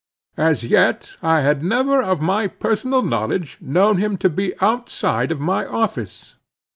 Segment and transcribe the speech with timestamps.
[0.39, 5.39] As yet I had never of my personal knowledge known him to be outside of
[5.39, 6.37] my office.